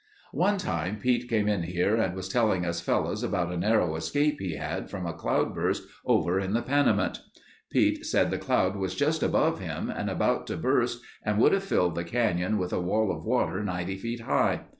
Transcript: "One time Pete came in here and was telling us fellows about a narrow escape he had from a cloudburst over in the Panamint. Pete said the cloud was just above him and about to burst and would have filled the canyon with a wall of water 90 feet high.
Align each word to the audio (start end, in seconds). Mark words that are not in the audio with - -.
"One 0.33 0.57
time 0.57 0.97
Pete 0.97 1.29
came 1.29 1.47
in 1.47 1.61
here 1.61 1.95
and 1.95 2.15
was 2.15 2.27
telling 2.27 2.65
us 2.65 2.81
fellows 2.81 3.21
about 3.21 3.53
a 3.53 3.57
narrow 3.57 3.95
escape 3.95 4.39
he 4.39 4.55
had 4.55 4.89
from 4.89 5.05
a 5.05 5.13
cloudburst 5.13 5.83
over 6.07 6.39
in 6.39 6.53
the 6.53 6.63
Panamint. 6.63 7.19
Pete 7.69 8.03
said 8.07 8.31
the 8.31 8.39
cloud 8.39 8.75
was 8.75 8.95
just 8.95 9.21
above 9.21 9.59
him 9.59 9.91
and 9.95 10.09
about 10.09 10.47
to 10.47 10.57
burst 10.57 11.03
and 11.21 11.37
would 11.37 11.51
have 11.51 11.63
filled 11.63 11.93
the 11.93 12.03
canyon 12.03 12.57
with 12.57 12.73
a 12.73 12.81
wall 12.81 13.11
of 13.11 13.23
water 13.23 13.63
90 13.63 13.95
feet 13.97 14.21
high. 14.21 14.61